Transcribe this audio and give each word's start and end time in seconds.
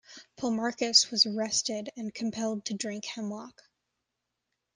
Polemarchus 0.35 1.11
was 1.11 1.27
arrested, 1.27 1.91
and 1.95 2.11
compelled 2.11 2.65
to 2.65 2.73
drink 2.73 3.05
hemlock. 3.05 3.61